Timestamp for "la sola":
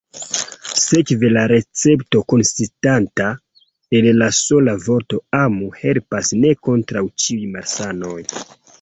4.23-4.77